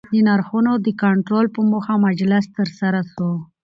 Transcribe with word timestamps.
د 0.13 0.15
نرخونو 0.27 0.71
د 0.85 0.87
کنټرول 1.03 1.45
په 1.55 1.61
موخه 1.71 1.93
مجلس 2.05 2.45
ترسره 2.57 3.01
سو 3.13 3.29